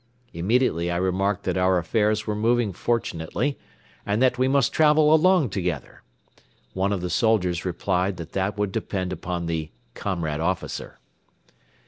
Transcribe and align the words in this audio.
Immediately 0.33 0.89
I 0.89 0.97
remarked 0.97 1.43
that 1.43 1.59
our 1.59 1.77
affairs 1.77 2.25
were 2.25 2.33
moving 2.33 2.73
fortunately 2.73 3.59
and 4.03 4.19
that 4.19 4.35
we 4.39 4.47
must 4.47 4.73
travel 4.73 5.13
along 5.13 5.51
together. 5.51 6.01
One 6.73 6.91
of 6.91 7.01
the 7.01 7.09
soldiers 7.11 7.65
replied 7.65 8.17
that 8.17 8.31
that 8.31 8.57
would 8.57 8.71
depend 8.71 9.13
upon 9.13 9.45
the 9.45 9.69
"Comrade 9.93 10.39
officer." 10.39 10.97